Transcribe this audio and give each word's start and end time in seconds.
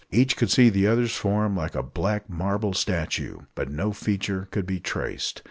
Each 0.09 0.35
could 0.35 0.49
see 0.49 0.69
the 0.69 0.87
other's 0.87 1.15
form 1.15 1.55
like 1.55 1.75
a 1.75 1.83
black 1.83 2.27
marble 2.27 2.73
statue, 2.73 3.41
but 3.53 3.69
no 3.69 3.91
feature 3.93 4.47
could 4.49 4.65
be 4.65 4.79
traced. 4.79 5.39